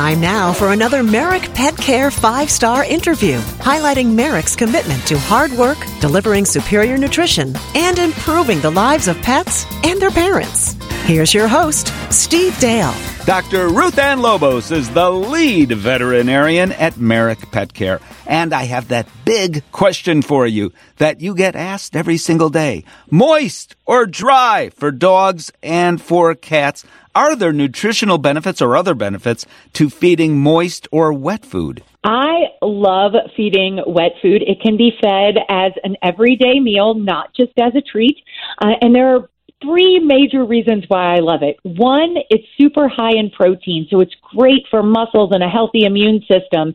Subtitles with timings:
[0.00, 5.52] Time now for another Merrick Pet Care five star interview, highlighting Merrick's commitment to hard
[5.52, 10.79] work, delivering superior nutrition, and improving the lives of pets and their parents.
[11.04, 12.94] Here's your host, Steve Dale.
[13.26, 13.68] Dr.
[13.68, 18.00] RuthAnn Lobos is the lead veterinarian at Merrick Pet Care.
[18.26, 22.84] And I have that big question for you that you get asked every single day.
[23.10, 26.84] Moist or dry for dogs and for cats?
[27.14, 31.82] Are there nutritional benefits or other benefits to feeding moist or wet food?
[32.04, 34.42] I love feeding wet food.
[34.42, 38.16] It can be fed as an everyday meal, not just as a treat.
[38.62, 39.28] Uh, and there are
[39.62, 41.58] three major reasons why I love it.
[41.62, 46.22] One, it's super high in protein, so it's great for muscles and a healthy immune
[46.30, 46.74] system.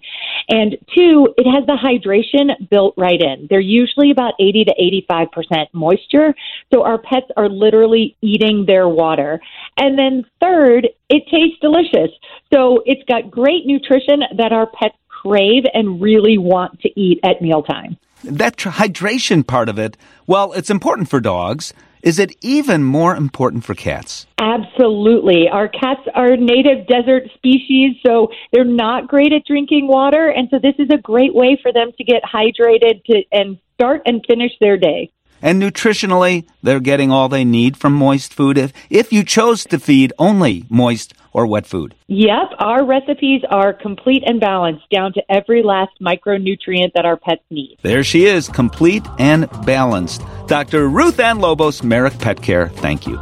[0.49, 3.47] And two, it has the hydration built right in.
[3.49, 6.33] They're usually about 80 to 85% moisture,
[6.73, 9.39] so our pets are literally eating their water.
[9.77, 12.11] And then third, it tastes delicious.
[12.53, 17.41] So it's got great nutrition that our pets crave and really want to eat at
[17.41, 17.97] mealtime.
[18.23, 21.73] That hydration part of it, well, it's important for dogs.
[22.05, 24.27] Is it even more important for cats?
[24.37, 25.49] Absolutely.
[25.51, 30.29] Our cats are native desert species, so they're not great at drinking water.
[30.29, 34.03] And so this is a great way for them to get hydrated to, and start
[34.05, 35.09] and finish their day.
[35.45, 39.77] And nutritionally, they're getting all they need from moist food if, if you chose to
[39.77, 41.93] feed only moist or wet food.
[42.07, 47.43] Yep, our recipes are complete and balanced down to every last micronutrient that our pets
[47.51, 47.77] need.
[47.83, 50.23] There she is, complete and balanced.
[50.47, 50.89] Dr.
[50.89, 53.19] RuthAnn Lobos, Merrick Pet Care, thank you.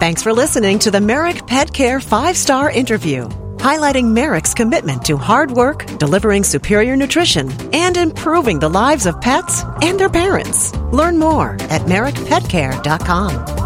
[0.00, 3.28] Thanks for listening to the Merrick Pet Care five star interview
[3.60, 9.62] highlighting Merrick's commitment to hard work, delivering superior nutrition, and improving the lives of pets
[9.82, 10.72] and their parents.
[10.92, 13.59] Learn more at merrickpetcare.com.